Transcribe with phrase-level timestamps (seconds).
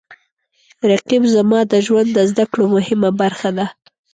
[0.89, 3.65] رقیب زما د ژوند د زده کړو مهمه برخه ده